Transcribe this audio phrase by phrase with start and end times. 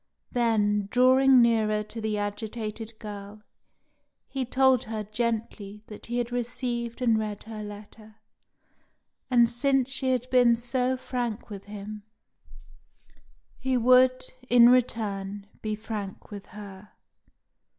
[0.31, 3.43] Then, drawing nearer to the agitated girl,
[4.27, 8.15] he told her gently that he had received and read her letter,
[9.29, 12.01] and since she had been so frank with him,
[13.59, 16.93] he would, in return, be frank with her.